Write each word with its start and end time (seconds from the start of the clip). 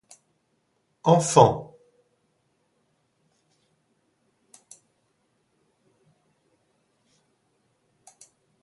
Enfant! 1.03 1.77